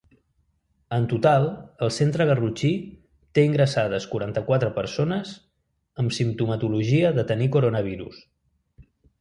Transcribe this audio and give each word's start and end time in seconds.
En 0.95 1.03
total, 1.09 1.43
el 1.87 1.91
centre 1.97 2.25
garrotxí 2.29 2.71
té 3.39 3.43
ingressades 3.49 4.09
quaranta-quatre 4.15 4.71
persones 4.81 5.35
amb 6.05 6.19
simptomatologia 6.21 7.15
de 7.21 7.29
tenir 7.35 7.51
coronavirus. 7.59 8.19